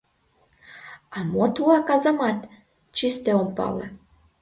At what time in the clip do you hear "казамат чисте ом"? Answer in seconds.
1.89-3.49